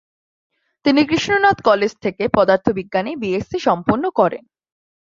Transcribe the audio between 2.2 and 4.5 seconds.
পদার্থবিজ্ঞানে বিএসসি সম্পন্ন করেন।